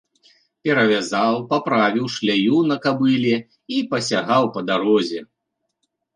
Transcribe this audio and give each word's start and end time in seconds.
Перавязаў, 0.67 1.33
паправіў 1.51 2.05
шляю 2.15 2.57
на 2.71 2.79
кабыле 2.87 3.35
і 3.77 3.83
пасягаў 3.93 4.43
па 4.59 4.67
дарозе. 4.73 5.19